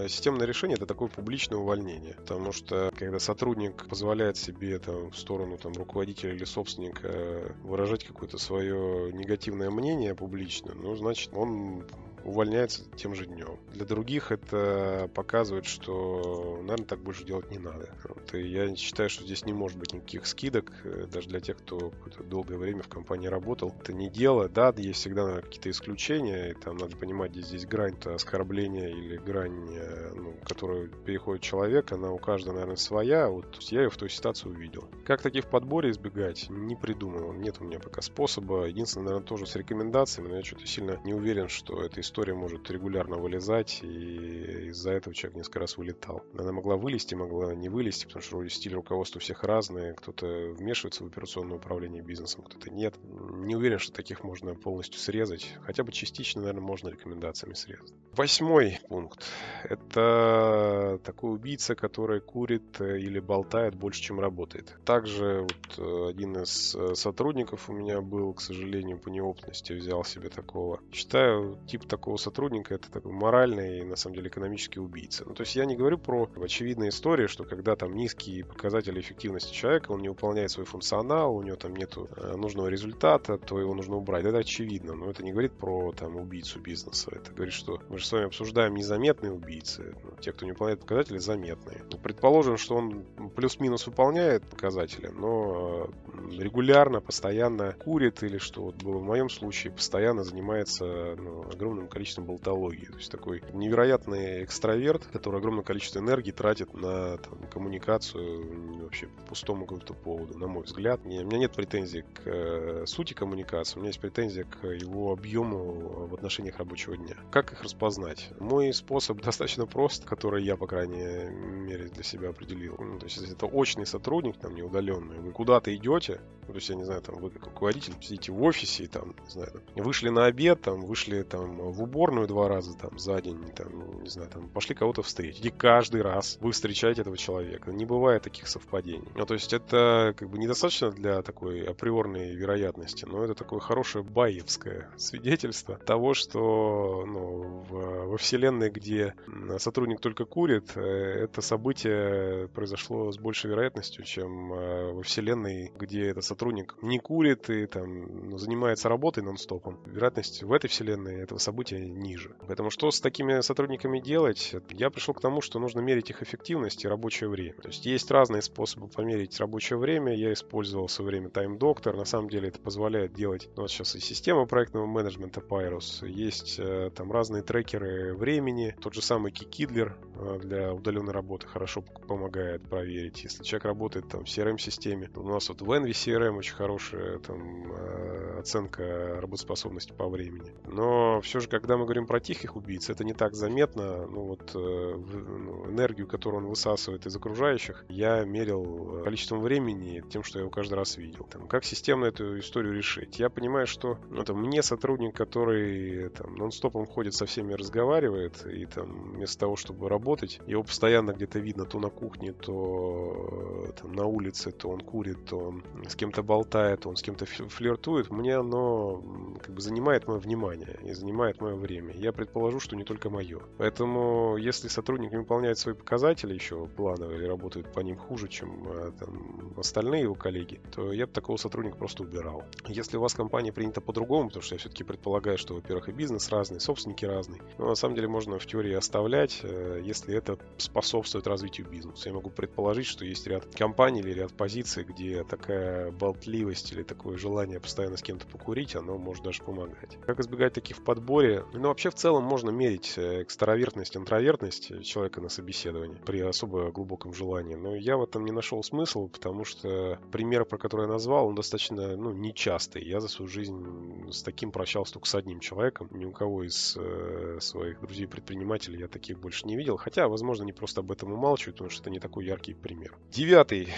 [0.08, 2.14] системное решение— это такое публичное увольнение.
[2.14, 8.38] Потому что, когда сотрудник позволяет себе там, в сторону там, руководителя или собственника выражать какое-то
[8.38, 11.84] свое негативное мнение публично, ну, значит, он
[12.24, 13.58] увольняется тем же днем.
[13.72, 17.88] Для других это показывает, что, наверное, так больше делать не надо.
[18.04, 21.58] Вот, и я считаю, что здесь не может быть никаких скидок, э, даже для тех,
[21.58, 21.92] кто
[22.24, 23.74] долгое время в компании работал.
[23.80, 27.94] Это не дело, да, есть всегда какие-то исключения, и там надо понимать, где здесь грань
[27.94, 33.28] -то оскорбления или грань, э, ну, которую переходит человек, она у каждого, наверное, своя.
[33.28, 34.88] Вот я ее в той ситуации увидел.
[35.04, 37.32] Как таких подборе избегать, не придумал.
[37.32, 38.64] Нет у меня пока способа.
[38.66, 42.34] Единственное, наверное, тоже с рекомендациями, но я что-то сильно не уверен, что эта история история
[42.34, 46.22] может регулярно вылезать, и из-за этого человек несколько раз вылетал.
[46.38, 49.94] Она могла вылезти, могла не вылезти, потому что стиль руководства у всех разный.
[49.94, 52.94] Кто-то вмешивается в операционное управление бизнесом, кто-то нет.
[53.02, 55.54] Не уверен, что таких можно полностью срезать.
[55.62, 57.94] Хотя бы частично, наверное, можно рекомендациями срезать.
[58.12, 59.24] Восьмой пункт.
[59.64, 64.78] Это такой убийца, который курит э, или болтает больше, чем работает.
[64.84, 70.04] Также вот э, один из э, сотрудников у меня был, к сожалению, по неопытности взял
[70.04, 70.80] себе такого.
[70.92, 75.22] Считаю, тип такой такого сотрудника это такой моральный и на самом деле экономический убийца.
[75.24, 79.52] Ну, то есть я не говорю про очевидные истории, что когда там низкие показатели эффективности
[79.52, 83.72] человека, он не выполняет свой функционал, у него там нету э, нужного результата, то его
[83.72, 84.24] нужно убрать.
[84.24, 87.12] Это очевидно, но это не говорит про там убийцу бизнеса.
[87.12, 89.94] Это говорит, что мы же с вами обсуждаем незаметные убийцы.
[90.02, 91.84] Ну, те, кто не выполняет показатели, заметные.
[91.88, 93.04] Ну, предположим, что он
[93.36, 99.72] плюс-минус выполняет показатели, но э, регулярно, постоянно курит или что вот было в моем случае,
[99.72, 102.86] постоянно занимается ну, огромным количеством болтологии.
[102.86, 109.66] То есть такой невероятный экстраверт, который огромное количество энергии тратит на там, коммуникацию вообще пустому
[109.66, 111.04] какому-то поводу, на мой взгляд.
[111.04, 115.12] Не, у меня нет претензий к э, сути коммуникации, у меня есть претензия к его
[115.12, 117.16] объему в отношениях рабочего дня.
[117.30, 118.30] Как их распознать?
[118.40, 122.76] Мой способ достаточно прост, который я, по крайней мере, для себя определил.
[122.78, 126.68] Ну, то есть, это очный сотрудник, там, не удаленный, вы куда-то идете, ну, то есть,
[126.70, 130.26] я не знаю, там, вы как руководитель сидите в офисе, там, не знаю, вышли на
[130.26, 134.48] обед, там, вышли там в уборную два раза там за день, там, не знаю, там
[134.48, 135.44] пошли кого-то встретить.
[135.44, 137.72] И каждый раз вы встречаете этого человека.
[137.72, 139.08] Не бывает таких совпадений.
[139.14, 144.04] Ну, то есть это как бы недостаточно для такой априорной вероятности, но это такое хорошее
[144.04, 149.14] баевское свидетельство того, что ну, в, во вселенной, где
[149.58, 156.08] сотрудник только курит, э, это событие произошло с большей вероятностью, чем э, во вселенной, где
[156.08, 159.80] этот сотрудник не курит и там ну, занимается работой нон-стопом.
[159.86, 162.34] Вероятность в этой вселенной этого события события ниже.
[162.46, 164.54] Поэтому что с такими сотрудниками делать?
[164.70, 167.54] Я пришел к тому, что нужно мерить их эффективность и рабочее время.
[167.54, 170.14] То есть есть разные способы померить рабочее время.
[170.14, 171.96] Я использовал в свое время Time Doctor.
[171.96, 176.06] На самом деле это позволяет делать, ну, вот сейчас и система проектного менеджмента Pyrus.
[176.06, 178.74] Есть э, там разные трекеры времени.
[178.80, 183.22] Тот же самый Kikidler э, для удаленной работы хорошо помогает проверить.
[183.24, 187.72] Если человек работает там в CRM-системе, у нас вот в Envy CRM очень хорошая там
[187.72, 190.52] э, оценка работоспособности по времени.
[190.66, 194.06] Но все же когда мы говорим про тихих убийц, это не так заметно.
[194.06, 200.02] Ну вот э, ну, энергию, которую он высасывает из окружающих, я мерил э, количеством времени
[200.10, 201.28] тем, что я его каждый раз видел.
[201.30, 203.18] Там, как системно эту историю решить?
[203.18, 208.64] Я понимаю, что ну, там, мне сотрудник, который там, нон-стопом ходит со всеми разговаривает, и
[208.64, 213.92] там вместо того, чтобы работать, его постоянно где-то видно то на кухне, то э, там,
[213.92, 218.10] на улице, то он курит, то он с кем-то болтает, то он с кем-то флиртует,
[218.10, 219.02] мне оно
[219.42, 221.94] как бы занимает мое внимание и занимает мое время.
[221.94, 223.40] Я предположу, что не только мое.
[223.58, 228.68] Поэтому, если сотрудник не выполняет свои показатели еще планово или работает по ним хуже, чем
[228.68, 232.44] э, там, остальные его коллеги, то я бы такого сотрудника просто убирал.
[232.66, 236.30] Если у вас компания принята по-другому, потому что я все-таки предполагаю, что, во-первых, и бизнес
[236.30, 241.26] разный, собственники разные, но на самом деле можно в теории оставлять, э, если это способствует
[241.26, 242.08] развитию бизнеса.
[242.08, 247.16] Я могу предположить, что есть ряд компаний или ряд позиций, где такая болтливость или такое
[247.16, 249.98] желание постоянно с кем-то покурить, оно может даже помогать.
[250.04, 251.31] Как избегать таких в подборе?
[251.52, 257.14] Ну, вообще, в целом можно мерить э, экстравертность, интровертность человека на собеседовании при особо глубоком
[257.14, 257.54] желании.
[257.54, 261.34] Но я в этом не нашел смысла, потому что пример, про который я назвал, он
[261.34, 262.84] достаточно ну, нечастый.
[262.84, 265.88] Я за свою жизнь с таким прощался только с одним человеком.
[265.92, 269.76] Ни у кого из э, своих друзей-предпринимателей я таких больше не видел.
[269.76, 272.96] Хотя, возможно, они просто об этом умалчивают, потому что это не такой яркий пример.
[273.10, 273.68] Девятый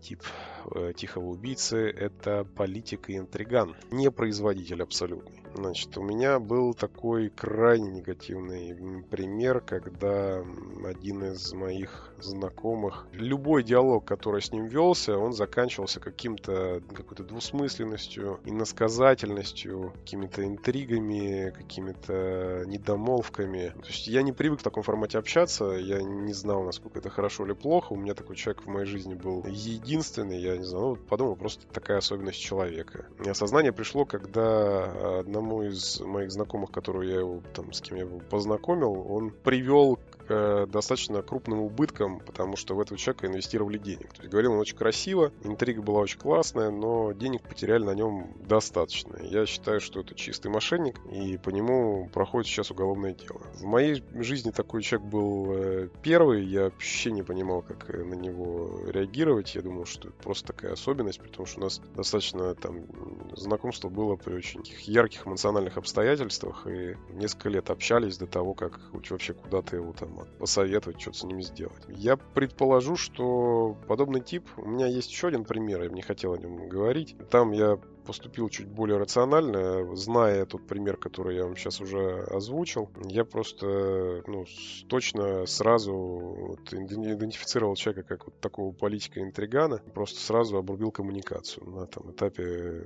[0.00, 0.22] тип
[0.74, 3.76] э, тихого убийцы– это политик и интриган.
[3.90, 5.42] Не производитель абсолютный.
[5.54, 10.40] Значит, у меня был такой крайне негативный пример, когда
[10.84, 18.40] один из моих знакомых, любой диалог, который с ним велся, он заканчивался каким-то, какой-то двусмысленностью,
[18.44, 23.74] иносказательностью, какими-то интригами, какими-то недомолвками.
[23.80, 27.44] То есть я не привык в таком формате общаться, я не знал, насколько это хорошо
[27.44, 27.92] или плохо.
[27.92, 31.66] У меня такой человек в моей жизни был единственный, я не знаю, ну, подумал, просто
[31.66, 33.06] такая особенность человека.
[33.24, 37.96] И осознание пришло, когда одному одному из моих знакомых, которого я его, там, с кем
[37.96, 39.98] я его познакомил, он привел
[40.32, 44.12] э, достаточно крупным убыткам, потому что в этого человека инвестировали денег.
[44.12, 48.34] То есть говорил он очень красиво, интрига была очень классная, но денег потеряли на нем
[48.46, 49.16] достаточно.
[49.22, 53.40] Я считаю, что это чистый мошенник, и по нему проходит сейчас уголовное дело.
[53.54, 58.14] В моей жизни такой человек был э, первый, я вообще не понимал, как э, на
[58.14, 59.54] него реагировать.
[59.54, 62.86] Я думал, что это просто такая особенность, потому что у нас достаточно там
[63.36, 69.34] знакомство было при очень ярких эмоциональных обстоятельствах, и несколько лет общались до того, как вообще
[69.34, 71.82] куда-то его там посоветовать, что-то с ними сделать.
[71.88, 74.46] Я предположу, что подобный тип...
[74.56, 77.16] У меня есть еще один пример, я не хотел о нем говорить.
[77.30, 82.90] Там я поступил чуть более рационально, зная тот пример, который я вам сейчас уже озвучил.
[83.04, 84.44] Я просто ну,
[84.88, 92.10] точно сразу вот, идентифицировал человека как вот такого политика-интригана, просто сразу обрубил коммуникацию на там,
[92.10, 92.84] этапе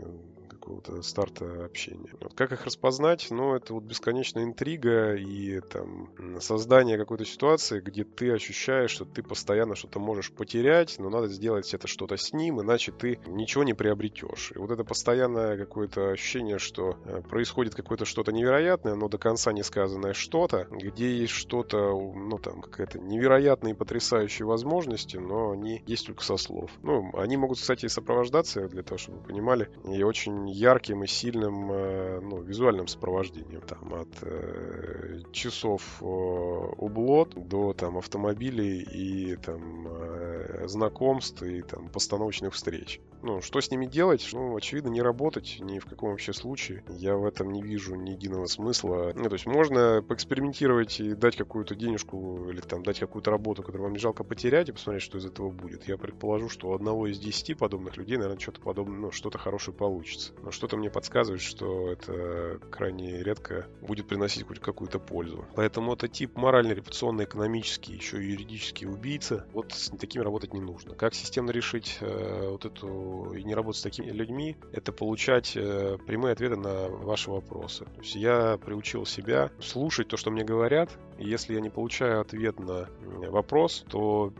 [0.67, 2.11] какого-то старта общения.
[2.21, 3.29] Вот как их распознать?
[3.31, 9.23] Ну, это вот бесконечная интрига и там создание какой-то ситуации, где ты ощущаешь, что ты
[9.23, 13.75] постоянно что-то можешь потерять, но надо сделать это что-то с ним, иначе ты ничего не
[13.75, 14.53] приобретешь.
[14.57, 19.53] И вот это постоянное какое-то ощущение, что э, происходит какое-то что-то невероятное, но до конца
[19.53, 26.07] не сказанное что-то, где есть что-то, ну там, какая-то невероятные потрясающие возможности, но они есть
[26.07, 26.73] только со слов.
[26.83, 31.71] Ну, они могут, кстати, сопровождаться, для того, чтобы вы понимали, и очень ярким и сильным
[31.71, 33.61] э, ну, визуальным сопровождением.
[33.61, 42.55] Там, от э, часов ублот до там, автомобилей и там, э, знакомств и там, постановочных
[42.55, 43.01] встреч.
[43.23, 44.29] Ну, что с ними делать?
[44.33, 46.85] Ну, очевидно, не работать ни в каком вообще случае.
[46.89, 49.13] Я в этом не вижу ни единого смысла.
[49.15, 53.85] Ну, то есть можно поэкспериментировать и дать какую-то денежку или там дать какую-то работу, которую
[53.85, 55.89] вам не жалко потерять и посмотреть, что из этого будет.
[55.89, 59.77] Я предположу, что у одного из десяти подобных людей, наверное, что-то подобное, ну, что-то хорошее
[59.77, 60.33] получится.
[60.47, 65.45] Но что-то мне подсказывает, что это крайне редко будет приносить хоть какую-то пользу.
[65.57, 69.45] Поэтому это тип морально-репутационно-экономический, еще и юридический убийца.
[69.53, 70.95] Вот с такими работать не нужно.
[70.95, 75.99] Как системно решить э, вот эту и не работать с такими людьми, это получать э,
[76.07, 77.85] прямые ответы на ваши вопросы.
[77.85, 82.21] То есть я приучил себя слушать то, что мне говорят, и если я не получаю
[82.21, 82.89] ответ на
[83.31, 84.33] вопрос, то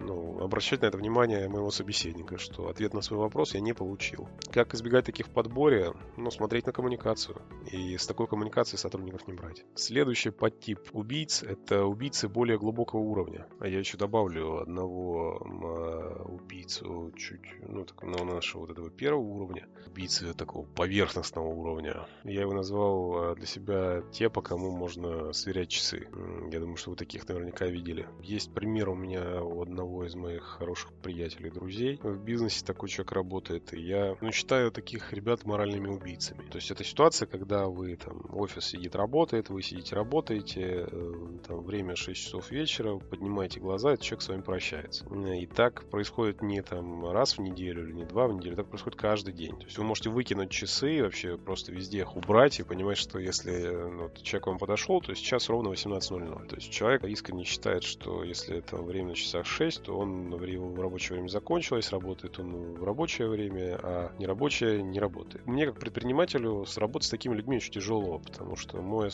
[0.00, 4.28] ну, обращать на это внимание моего собеседника, что ответ на свой вопрос я не получил.
[4.50, 5.92] Как избегать таких в подборе?
[6.16, 7.40] Ну, смотреть на коммуникацию.
[7.70, 9.64] И с такой коммуникацией сотрудников не брать.
[9.74, 13.46] Следующий подтип убийц— это убийцы более глубокого уровня.
[13.60, 19.22] А я еще добавлю одного э, убийцу чуть, ну, так, на нашего вот этого первого
[19.22, 19.68] уровня.
[19.86, 22.06] Убийцы такого поверхностного уровня.
[22.24, 26.08] Я его назвал для себя те, по кому можно сверять часы.
[26.50, 28.08] Я думаю, что вы таких наверняка видели.
[28.20, 31.98] Есть пример у меня у одного одного из моих хороших приятелей, друзей.
[32.02, 36.42] В бизнесе такой человек работает, и я ну, считаю таких ребят моральными убийцами.
[36.48, 41.12] То есть это ситуация, когда вы там, офис сидит, работает, вы сидите, работаете, э,
[41.46, 45.04] там, время 6 часов вечера, поднимаете глаза, этот человек с вами прощается.
[45.06, 48.98] И так происходит не там раз в неделю или не два в неделю, так происходит
[48.98, 49.56] каждый день.
[49.58, 53.66] То есть вы можете выкинуть часы, вообще просто везде их убрать и понимать, что если
[53.90, 56.46] ну, человек вам подошел, то сейчас ровно 18.00.
[56.46, 60.44] То есть человек искренне считает, что если это время на часах 6, то он в
[60.44, 65.46] его рабочее время закончилось, работает он в рабочее время, а нерабочее не работает.
[65.46, 69.10] Мне как предпринимателю работать с такими людьми очень тяжело, потому что мой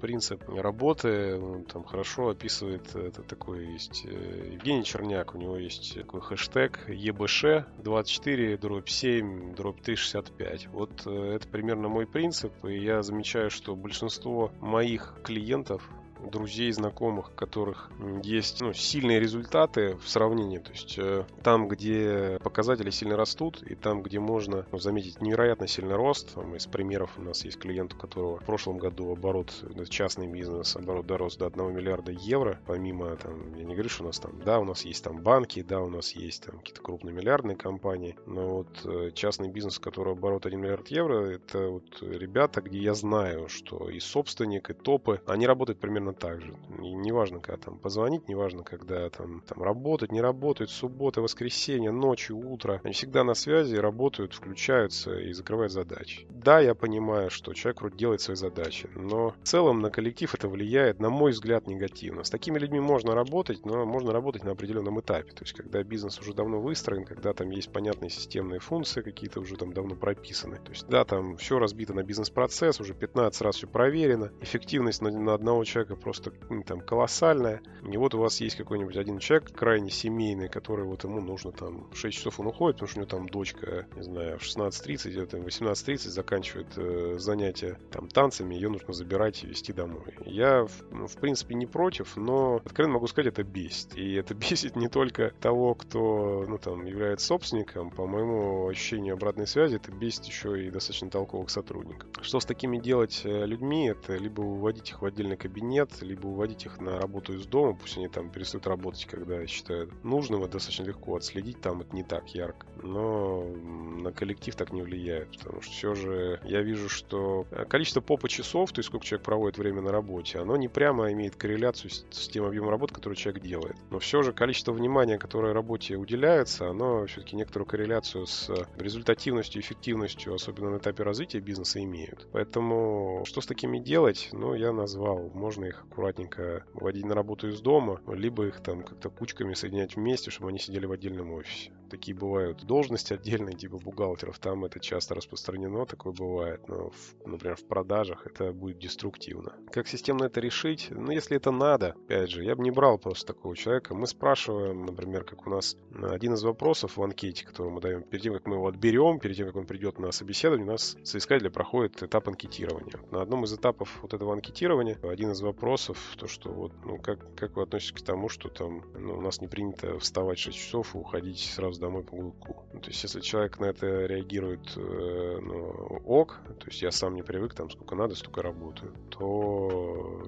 [0.00, 6.20] принцип работы там хорошо описывает это такой есть э, Евгений Черняк, у него есть такой
[6.20, 7.44] хэштег ЕБШ
[7.78, 10.68] 24 дробь 7 дробь 365.
[10.68, 15.88] Вот э, это примерно мой принцип, и я замечаю, что большинство моих клиентов
[16.28, 17.90] друзей, знакомых, которых
[18.22, 20.58] есть ну, сильные результаты в сравнении.
[20.58, 25.66] То есть э, там, где показатели сильно растут, и там, где можно ну, заметить невероятно
[25.66, 26.34] сильный рост.
[26.34, 30.26] Там, из примеров у нас есть клиент, у которого в прошлом году оборот, э, частный
[30.26, 32.60] бизнес, оборот дорос до 1 миллиарда евро.
[32.66, 35.62] Помимо, там, я не говорю, что у нас там, да, у нас есть там банки,
[35.62, 39.82] да, у нас есть там какие-то крупные миллиардные компании, но вот э, частный бизнес, у
[39.82, 44.74] которого оборот 1 миллиард евро, это вот ребята, где я знаю, что и собственник, и
[44.74, 46.54] топы, они работают примерно примерно так же.
[46.78, 52.80] Неважно, когда там позвонить, неважно, когда там, там работать, не работать, суббота, воскресенье, ночью, утро.
[52.84, 56.26] Они всегда на связи, работают, включаются и закрывают задачи.
[56.30, 60.48] Да, я понимаю, что человек вроде делает свои задачи, но в целом на коллектив это
[60.48, 62.24] влияет, на мой взгляд, негативно.
[62.24, 65.32] С такими людьми можно работать, но можно работать на определенном этапе.
[65.32, 69.56] То есть, когда бизнес уже давно выстроен, когда там есть понятные системные функции, какие-то уже
[69.56, 70.56] там давно прописаны.
[70.56, 74.30] То есть, да, там все разбито на бизнес-процесс, уже 15 раз все проверено.
[74.40, 76.32] Эффективность на, на одного человека просто
[76.66, 77.62] там колоссальная.
[77.88, 81.88] И вот у вас есть какой-нибудь один человек крайне семейный, который вот ему нужно там
[81.94, 85.24] 6 часов он уходит, потому что у него там дочка, не знаю, в 16.30 или
[85.24, 90.14] там 18.30 заканчивает э, занятия там танцами, ее нужно забирать и везти домой.
[90.24, 93.96] Я, ну, в принципе, не против, но откровенно могу сказать, это бесит.
[93.96, 99.46] И это бесит не только того, кто, ну, там, является собственником, по моему ощущению обратной
[99.46, 102.08] связи, это бесит еще и достаточно толковых сотрудников.
[102.22, 103.88] Что с такими делать э, людьми?
[103.88, 107.74] Это либо выводить их в отдельный кабинет, нет, либо уводить их на работу из дома,
[107.74, 112.02] пусть они там перестают работать, когда считают нужным, это достаточно легко отследить, там это не
[112.02, 112.66] так ярко.
[112.82, 118.28] Но на коллектив так не влияет, потому что все же я вижу, что количество попа
[118.28, 122.28] часов, то есть сколько человек проводит время на работе, оно не прямо имеет корреляцию с
[122.28, 123.76] тем объемом работы, который человек делает.
[123.90, 130.34] Но все же количество внимания, которое работе уделяется, оно все-таки некоторую корреляцию с результативностью, эффективностью,
[130.34, 132.26] особенно на этапе развития бизнеса имеют.
[132.32, 134.28] Поэтому что с такими делать?
[134.32, 135.30] Ну, я назвал.
[135.34, 140.30] Можно их аккуратненько вводить на работу из дома, либо их там как-то кучками соединять вместе,
[140.30, 141.72] чтобы они сидели в отдельном офисе.
[141.90, 147.56] Такие бывают должности отдельные, типа бухгалтеров, там это часто распространено, такое бывает, но, в, например,
[147.56, 149.54] в продажах это будет деструктивно.
[149.72, 150.88] Как системно это решить?
[150.90, 153.94] Ну, если это надо, опять же, я бы не брал просто такого человека.
[153.94, 158.22] Мы спрашиваем, например, как у нас один из вопросов в анкете, который мы даем, перед
[158.22, 161.50] тем, как мы его отберем, перед тем, как он придет на собеседование, у нас соискателя
[161.50, 163.00] проходит этап анкетирования.
[163.10, 166.96] На одном из этапов вот этого анкетирования один из вопросов вопросов, то что вот, ну,
[166.98, 170.56] как, как вы относитесь к тому, что там ну, у нас не принято вставать 6
[170.56, 172.64] часов и уходить сразу домой по гулку.
[172.72, 177.14] Ну, то есть, если человек на это реагирует э, ну, ок, то есть я сам
[177.14, 180.26] не привык, там сколько надо, столько работаю, то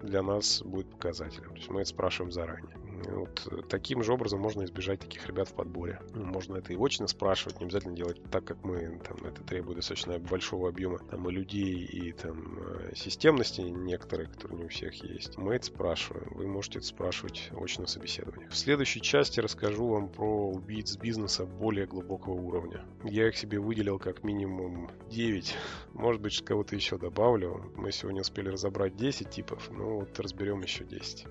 [0.00, 1.50] для нас будет показателем.
[1.50, 2.76] То есть мы это спрашиваем заранее.
[3.08, 6.00] Вот э, таким же образом можно избежать таких ребят в подборе.
[6.14, 9.76] Ну, можно это и очно спрашивать, не обязательно делать так, как мы, там, это требует
[9.76, 14.94] достаточно большого объема там, и людей, и там э, системности некоторые, которые не у всех
[15.04, 15.38] есть.
[15.38, 16.28] Мы это спрашиваем.
[16.34, 18.50] Вы можете это спрашивать очно на собеседованиях.
[18.50, 22.84] В следующей части расскажу вам про убийц бизнеса более глубокого уровня.
[23.04, 25.54] Я их себе выделил как минимум 9.
[25.94, 27.72] Может быть, кого-то еще добавлю.
[27.76, 31.26] Мы сегодня успели разобрать 10 типов, но вот разберем еще 10.